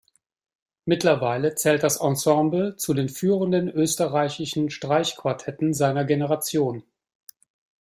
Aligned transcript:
Mittlerweile 0.85 1.53
zählt 1.53 1.83
das 1.83 1.97
Ensemble 1.97 2.75
zu 2.75 2.95
den 2.95 3.07
führenden 3.07 3.69
österreichischen 3.69 4.71
Streichquartetten 4.71 5.75
seiner 5.75 6.05
Generation. 6.05 6.81